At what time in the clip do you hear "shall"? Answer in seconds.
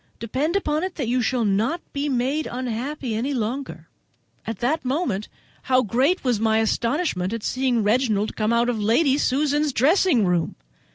1.21-1.45